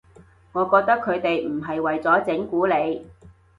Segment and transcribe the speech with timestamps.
[0.53, 3.07] 我覺得佢哋唔係為咗整蠱你